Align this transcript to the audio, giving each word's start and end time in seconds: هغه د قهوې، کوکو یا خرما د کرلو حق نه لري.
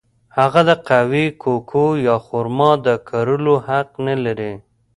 هغه 0.37 0.61
د 0.69 0.71
قهوې، 0.87 1.25
کوکو 1.41 1.85
یا 2.07 2.15
خرما 2.25 2.71
د 2.85 2.87
کرلو 3.07 3.55
حق 3.67 3.89
نه 4.07 4.15
لري. 4.23 4.53